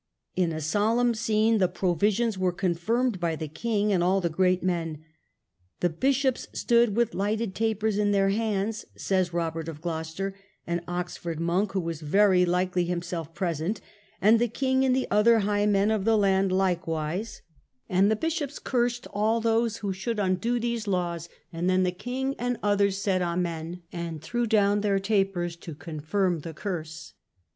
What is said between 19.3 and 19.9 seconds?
those